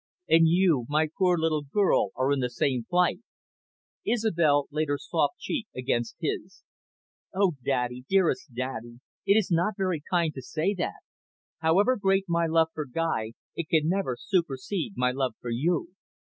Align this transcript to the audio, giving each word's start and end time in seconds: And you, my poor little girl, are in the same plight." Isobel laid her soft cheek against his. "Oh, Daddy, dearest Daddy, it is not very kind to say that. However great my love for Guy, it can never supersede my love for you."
And 0.27 0.47
you, 0.47 0.87
my 0.89 1.09
poor 1.15 1.37
little 1.37 1.61
girl, 1.61 2.09
are 2.15 2.31
in 2.31 2.39
the 2.39 2.49
same 2.49 2.87
plight." 2.89 3.19
Isobel 4.03 4.65
laid 4.71 4.87
her 4.87 4.97
soft 4.97 5.37
cheek 5.37 5.67
against 5.75 6.15
his. 6.19 6.63
"Oh, 7.35 7.53
Daddy, 7.63 8.03
dearest 8.09 8.51
Daddy, 8.51 8.99
it 9.27 9.37
is 9.37 9.51
not 9.51 9.75
very 9.77 10.01
kind 10.09 10.33
to 10.33 10.41
say 10.41 10.73
that. 10.73 11.01
However 11.59 11.97
great 11.97 12.25
my 12.27 12.47
love 12.47 12.69
for 12.73 12.87
Guy, 12.87 13.33
it 13.55 13.69
can 13.69 13.87
never 13.89 14.17
supersede 14.19 14.93
my 14.97 15.11
love 15.11 15.35
for 15.39 15.51
you." 15.51 15.89